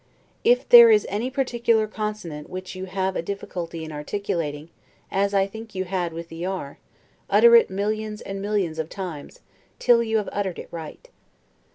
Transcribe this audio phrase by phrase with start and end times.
[0.43, 4.69] If there is any particular consonant which you have a difficulty in articulating,
[5.11, 6.79] as I think you had with the R,
[7.29, 9.41] utter it millions and millions of times,
[9.77, 11.07] till you have uttered it right.